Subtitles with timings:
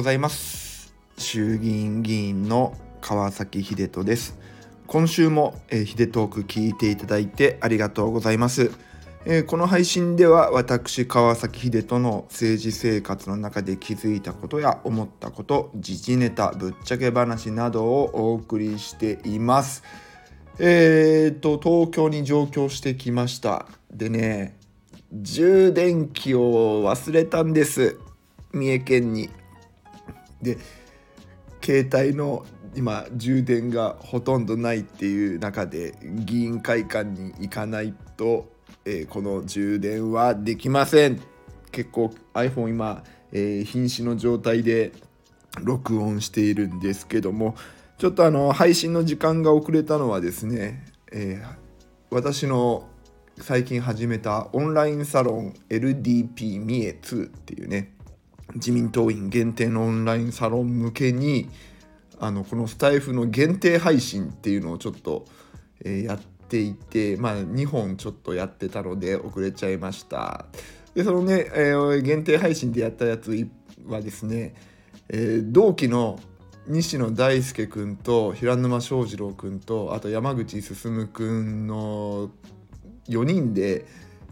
[0.00, 0.94] ございます。
[1.18, 4.38] 衆議院議員の川崎秀人です。
[4.86, 8.70] 今週も、えー、秀トーク聞いていただいてありがとうございます、
[9.26, 19.82] えー、この配信では私川崎秀人の政治生活の中で気づいたことや思ったこと時事ネタぶっちゃけ話などをお送りしています。
[20.58, 23.66] えーと東京に上京してきました。
[23.92, 24.56] でね
[25.12, 27.98] 充電器を忘れたんです。
[28.54, 29.28] 三重県に。
[30.42, 30.58] で
[31.62, 32.44] 携帯の
[32.74, 38.48] 今充電がほとんどないっていう中で議員会館に行かないと、
[38.84, 41.20] えー、この充電はできません。
[41.72, 44.92] 結構 iPhone 今、えー、瀕死の状態で
[45.60, 47.56] 録音しているんですけども
[47.98, 51.56] ちょっとあの配信の時間が遅れたのはですね、えー、
[52.10, 52.88] 私の
[53.38, 57.92] 最近始めたオンラインサロン LDP 三重2っていうね
[58.54, 61.48] 自民党員限定のオンラインサロン向けに
[62.18, 65.24] あのこのスタイフの限定配信っていうのをちょっと、
[65.84, 70.46] えー、やっていてまあ2本ちょっとやってたので遅れちゃいました。
[70.94, 73.48] でそのね、えー、限定配信でやったやつ
[73.86, 74.54] はですね、
[75.08, 76.18] えー、同期の
[76.66, 82.30] 西野大輔君と平沼翔二郎君とあと山口進君の
[83.08, 83.86] 4人で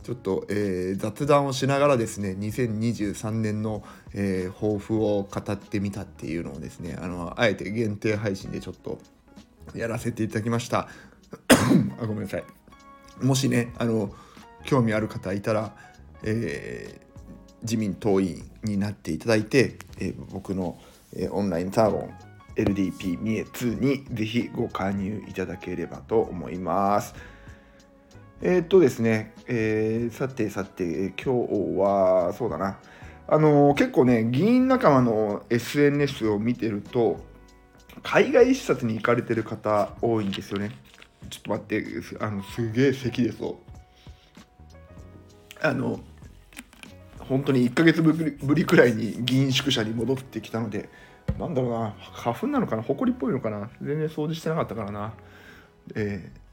[0.09, 8.99] ちょっと、えー、雑談をしながらですね2023年の、えー、抱負を語ってみたっていうのをですねあのあえて限定配信でちょっと
[9.75, 10.89] やらせていただきました
[12.01, 12.45] あごめんなさい
[13.21, 14.11] もしねあの
[14.65, 15.77] 興味ある方いたら、
[16.23, 20.79] えー、自民党員になっていただいて、え僕の、
[21.15, 22.11] えオンラインサロン
[22.57, 27.15] LDP 三重2にぜひご加入いただければと思います。
[28.41, 32.79] えー、っとですね、えー、さてさて、今日は、そうだな、
[33.27, 37.19] あのー、結構ね、議員仲間の SNS を見てると、
[38.05, 40.71] 海外視察に行かれてる方多いんですよね。
[41.31, 41.85] ちょっと待って、
[42.21, 43.59] あのすげえ咳ですよ。
[45.61, 45.99] あの、
[47.19, 50.89] 本当に1ヶ月ぶりくらいに議員宿舎に戻ってきたので、
[51.41, 55.13] なんだろうな、花粉なのかな、埃っぽいのかな、全然掃除してなかったからな。
[55.97, 56.48] えー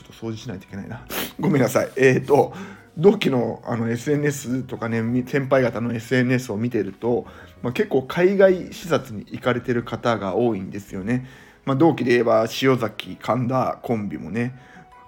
[0.00, 1.04] ちょっと掃除しないといけないな。
[1.38, 1.90] ごめんなさい。
[1.96, 2.54] えっ、ー、と、
[2.96, 7.26] 同期のあの SNS とかね、先輩方の SNS を見てると、
[7.62, 11.26] まあ、結構海外視察に行かれてる方が多いんですよね。
[11.64, 14.58] まあ、同期で言えば塩崎、神田コンビもね、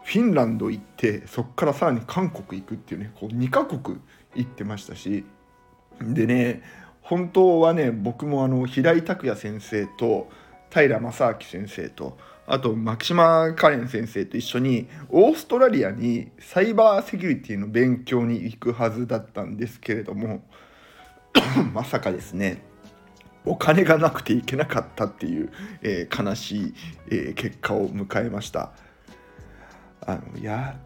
[0.04, 3.98] フィンランド行って、そこからさらに韓国行くっていうね、こう2カ国
[4.34, 5.24] 行ってましたし、
[6.00, 6.62] でね、
[7.00, 10.28] 本当はね、僕もあの平井拓也先生と
[10.70, 12.16] 平正明先生と、
[12.52, 20.44] あと牧島カレン先生と一緒にオーストラリアにサイバーセキュリティの勉強に行くはずだったんですけれども
[21.72, 22.62] まさかですね
[23.46, 26.74] お金がなくていけなかったっていう、えー、悲しい、
[27.06, 28.72] えー、結果を迎えました。
[30.06, 30.78] あのいや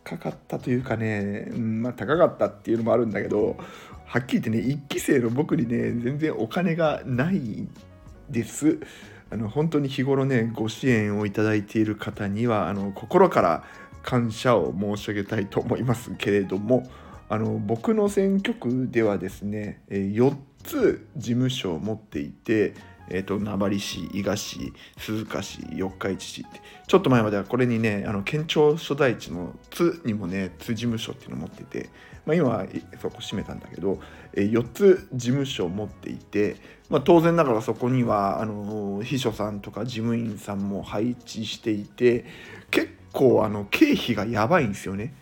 [0.00, 3.58] 高かったというかね、うんまあ、高かったっていうのもあるんだけど
[4.06, 7.68] はっきり言ってね1期生の僕にね全然お金がない
[8.30, 8.78] です。
[9.30, 13.64] あの本当に日頃ねご支援をいただいている方にはあの心から
[14.02, 16.88] 感謝を申し上げたいと思いますけれども
[17.28, 22.74] あの僕の選挙区ではですね4つ事務所を持っていて、
[23.08, 31.88] えーと、名張市伊賀市鈴鹿市四日市市ってちょっと前まではこれにねあの県庁所在地の津にもね津事務所っていうのを持ってて、
[32.30, 32.66] まあ、今は
[33.00, 34.00] そこ閉めたんだけど、
[34.34, 36.56] えー、4つ事務所を持っていて
[36.90, 42.24] まあ、当然ながらそこにはあの秘書さんとか事務員さんも配置していて
[42.72, 45.14] 結構あの経費がやばいんですよね、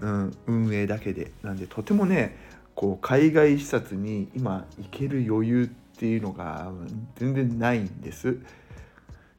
[0.00, 1.32] うん、運営だけで。
[1.42, 2.38] なんでとてもね
[2.76, 6.70] こう海外視察に今行ける余裕っていうのが
[7.16, 8.38] 全然ないんです。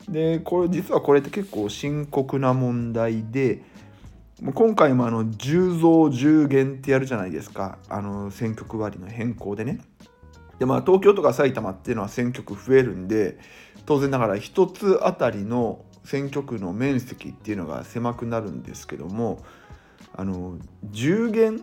[0.10, 3.62] でこれ実はこれって結構深刻な問題で
[4.54, 9.80] 今回もあの10増10減ってやるじゃないですかあの選挙区割りの変更でね。
[10.60, 13.38] でまあ東京とか埼玉っていうのは選挙区増えるんで
[13.86, 19.44] 当然ながら1つあたりの選挙区の面積っていうのが狭くなるんですけども
[20.16, 20.58] あの
[20.92, 21.62] 10減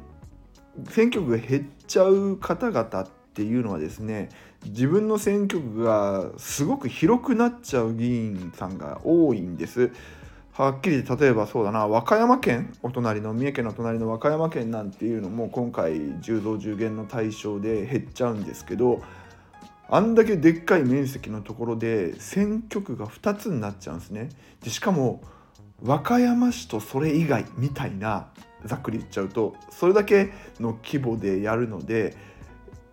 [0.89, 4.29] 選挙区が減っちゃう方々っていうのはですね
[4.65, 9.91] 自分の選挙区がすごく広くなっちゃう議員さんが多いんです。
[10.61, 19.03] はっきり例えばそうだな和歌山県お隣の三重県の隣の和歌山県なんていうのも今回10増10減の対象で減っちゃうんですけど
[19.89, 24.29] あんだけでっかい面積のところで選挙区が2つになっちゃうんですね。
[24.63, 25.23] でしかも
[25.83, 28.29] 和歌山市とそれ以外みたいな
[28.67, 30.31] ざっくり言っちゃうとそれだけ
[30.61, 32.15] の規模でやるので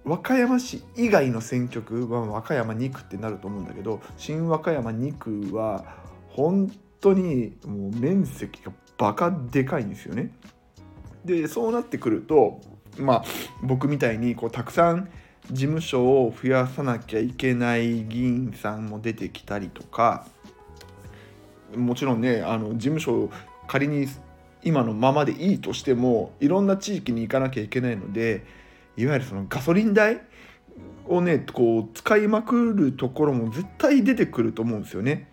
[0.06, 5.84] 和歌山市以外の選挙区は和歌山2区ってなると思うんだけど新和歌山2区は
[6.30, 10.32] 本当にもう面積がバカでかいんですよね。
[11.26, 12.62] でそうなってくると
[12.98, 13.24] まあ
[13.62, 15.10] 僕みたいにこうたくさん
[15.52, 20.26] 事務所を増やさなきゃいけない議員さんも出てきたりとか
[21.76, 23.30] もちろんねあの事務所
[23.68, 24.08] 仮に
[24.64, 28.46] 今のままでいいとしてもいろんな地域に行かなきゃいけないので
[28.98, 30.22] いわゆるそのガソリン代
[31.06, 35.30] をねこう使いまくるところも絶対出てくると思うんですよね。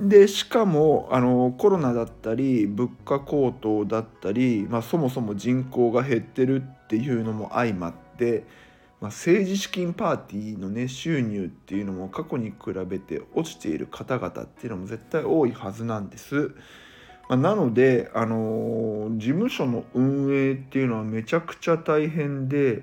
[0.00, 8.44] でしかもあのコロナだったり物価高騰だったり、まあ、そもそも人口が減ってるっていうのも相まって、
[9.00, 16.50] まあ、政治資金パーティーのね収入っていうのも過去に比べて落ちている方々っていうのも絶対多いはずなんです。
[17.28, 22.82] まあ、なので、あのー、事務所の運営っていうのはめちゃくちゃ大変で、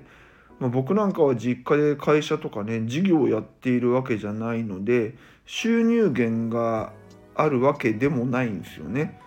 [0.58, 5.14] まあ、僕なんかは実家で会社とかね事業をやっているわけじゃないので
[5.46, 6.92] 収入源が
[7.34, 9.18] あるわけでもないんですよね。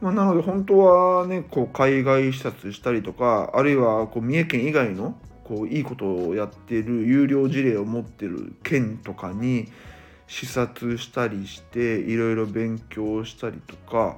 [0.00, 9.68] まあ、なので本当はねこう海外視察したりとかあるいはこう三重県以外のこういいことをやってる有料事例を持ってる県とかに
[10.26, 14.16] 視察したりしていろいろ勉強したりとか、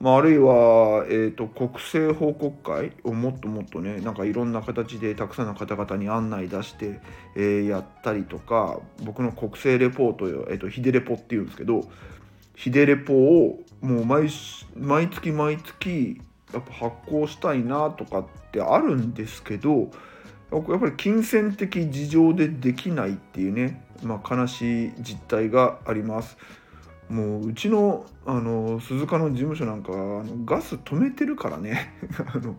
[0.00, 7.00] まあ、あるいは、えーと、国政報告会をもっともっとねなんかいろんな形でたくさんの方々に案内出して、
[7.36, 11.88] えー、やったりとか僕の国政レポートよ、えーと、ヒデレポっていうんですけど
[12.54, 14.28] ヒデレポをもう毎
[14.76, 16.20] 毎月毎月
[16.52, 19.90] やっぱ発行したいなとかってあるんですけど
[20.52, 26.36] やっぱり金銭的事情でできないっていうね、まあ、悲しい実態があります。
[27.08, 31.92] もううちのあの鈴鹿の事務所なんかあのガス止めてるからね
[32.34, 32.56] あの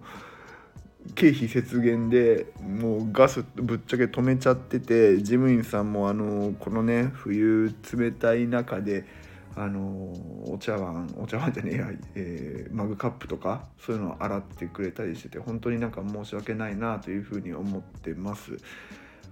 [1.15, 9.05] 経費節減でもうガスぶっちゃけ止めちゃってて事務員さんもあのこのね冬冷たい中で
[9.57, 9.81] あの
[10.51, 18.57] お茶碗お茶碗じゃねえや、えー、マグカップとかそういうのを洗ってくれたりしてて本当になんか申し訳ないなというふうに思ってます。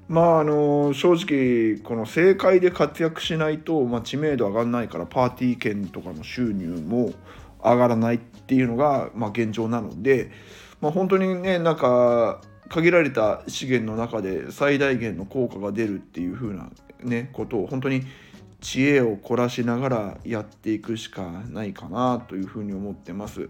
[0.07, 7.13] まああの正直この政界で活躍しないと、まあ、知名度上がらないからパーティー券とかの収入も
[7.63, 10.31] 上がらないっていうのが、まあ、現状なので、
[10.81, 16.69] まあ、本当にねなんか限られた資源の中で最大限の効果が出るっていう風な
[17.01, 18.03] ねことを本当に
[18.63, 23.49] 知恵を凝らしながらやっていくしかないかなというふうに思ってます。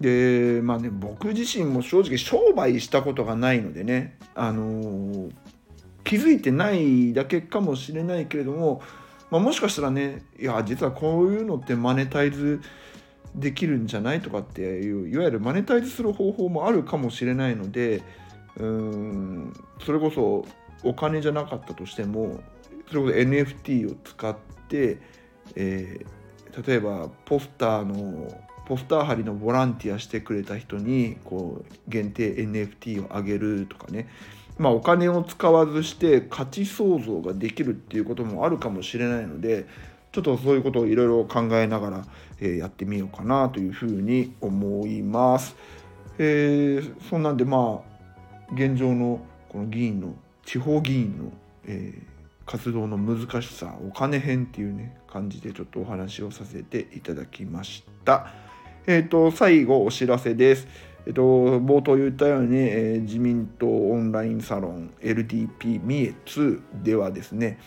[0.00, 5.32] でまあね僕自身も正直商売したことがないのでねあのー、
[6.04, 8.82] 気づいてないだけかもしれないけれども、
[9.30, 12.60] まあ、もしかしたらねいや実はこういうのってマネタイズ
[13.34, 18.02] できるんじゃないとかっていういわゆるマネタイズする方法もあるかもしれないので
[18.56, 19.52] うーん
[19.84, 20.44] それこそ
[20.82, 22.40] お金じゃなかったとしても
[22.90, 24.36] それこそ NFT を使っ
[24.68, 24.98] て、
[25.54, 28.28] えー、例えばポスターの
[28.66, 34.08] ポスター貼りのボランティアしてくれた人にこう限定 NFT をあげるとかね
[34.58, 39.66] まあお金を使わずして価値創造ができるっていうこともあるかもしれないので
[40.12, 42.04] ちょっとそういうことをいろいろ考えながら、
[42.40, 45.54] えー、やってみようかなというふうに思います。
[46.18, 51.32] えー、そんなんでまあ現状のこの議員の地方議員の、
[51.64, 58.28] えー活動の難しさお金編っていうね感じでちょっとお話をさせていただきました。
[58.86, 60.66] えっ、ー、と最後お知らせです。
[61.06, 61.22] えっ、と
[61.60, 67.58] 冒頭言ったように、えー、自民党オンラインサロン LDP 三重2ではですね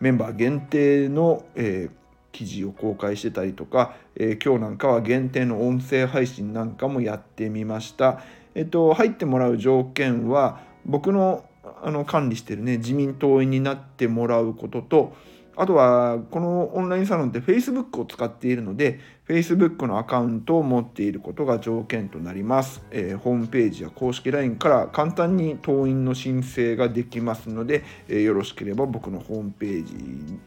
[0.00, 1.88] メンバー限定の、え
[2.32, 8.20] 記事を公開してたりとか、え今日なんかは限定の音声配信なんかもやってみました。
[8.54, 11.44] えっ、と入ってもらう条件は僕の
[11.82, 15.14] あの管理してるね自民党員になってもらうことと
[15.54, 30.38] あとはこのオンラインサロンって Facebook を使っているので Facebook のアカウントを持っていることが条件となります、えー、ホームページや公式 LINE から簡単に党員の申請ができますので、えー、よろしければ僕のホームページ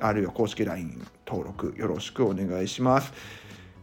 [0.00, 3.12] あるいは公式 LINE 登録よろしくお願いします。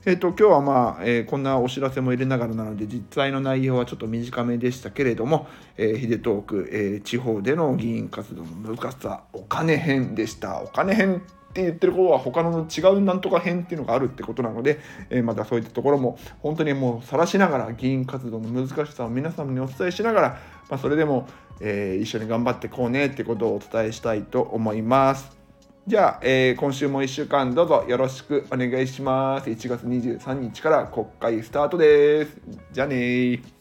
[0.08, 5.48] え、ー、と、今日はまあ、えー、こんなお知らせも入れながらなので、実際の内容はちょっと短めでしたけれども、
[5.78, 10.62] えー、ヒデトーク、えー、地方での議員活動の難しさ、お金編でした。
[10.62, 11.20] お金編っ
[11.54, 20.30] て言ってることは他の違うなんとか編っていうのがあるってことなので、えー、またそういったところも本当にもう晒しながら議員活動の難しさを皆様にお伝えしながら、
[20.70, 21.28] まあ、それでも、
[21.62, 25.45] えー、一緒に頑張ってこうねってことをお伝えしたいと思います。
[25.88, 29.52] じゃあ、えー、今週も1週間どうぞよろしくお願いします。
[29.52, 32.42] 1月23日から国会スタートです。
[32.72, 33.55] じゃあね